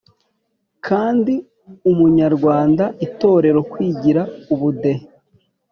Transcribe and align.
nka 0.79 1.03
ndi 1.17 1.35
umunyarwanda, 1.91 2.83
itorero, 3.05 3.59
kwigira, 3.71 4.21
ubudehe, 4.53 5.03